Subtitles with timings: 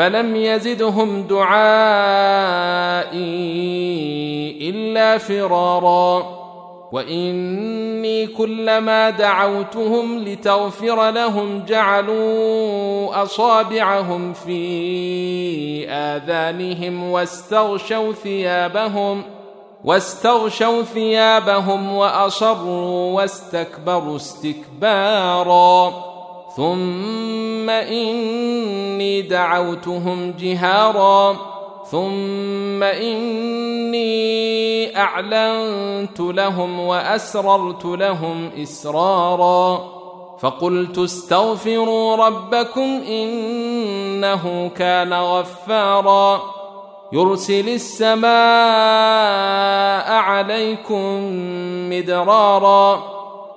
[0.00, 1.50] فلم يزدهم دعائي
[4.70, 6.40] إلا فرارا.
[6.92, 19.22] وإني كلما دعوتهم لتغفر لهم جعلوا أصابعهم في آذانهم واستغشوا ثيابهم
[19.84, 25.92] واستغشوا ثيابهم وأصروا واستكبروا استكبارا.
[26.56, 31.36] ثم إني دعوتهم جهارا.
[31.90, 34.20] ثم إني
[34.96, 39.84] أعلنت لهم وأسررت لهم إسرارا.
[40.42, 46.42] فقلت استغفروا ربكم إنه كان غفارا.
[47.12, 48.30] يرسل السماء
[50.12, 51.04] عليكم
[51.90, 53.02] مدرارا.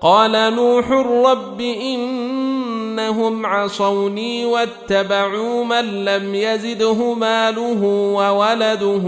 [0.00, 0.90] قال نوح
[1.30, 9.02] رب إنهم عصوني واتبعوا من لم يزده ماله وولده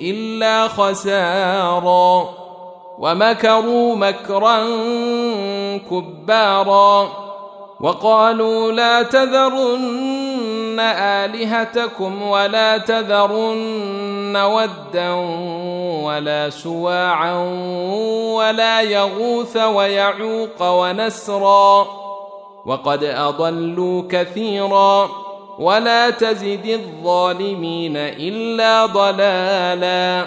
[0.00, 2.28] إلا خسارا
[2.98, 4.66] ومكروا مكرا
[5.90, 7.08] كبارا
[7.80, 15.10] وقالوا لا تذرن آلهتكم ولا تذرن ودا
[16.02, 17.38] ولا سواعا
[18.34, 21.86] ولا يغوث ويعوق ونسرا
[22.66, 25.10] وقد اضلوا كثيرا
[25.58, 30.26] ولا تزد الظالمين الا ضلالا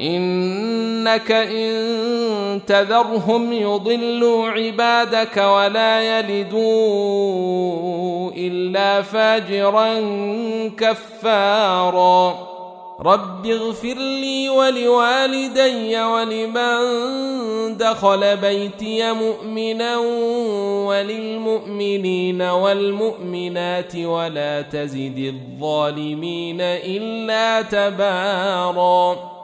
[0.00, 6.66] إنك إن تذرهم يضلوا عبادك ولا يلدوا
[8.36, 9.94] إلا فاجرا
[10.78, 12.56] كفارا.
[13.00, 16.76] رب اغفر لي ولوالدي ولمن
[17.76, 19.98] دخل بيتي مؤمنا
[20.86, 29.35] وللمؤمنين والمؤمنات ولا تزد الظالمين إلا تباراً.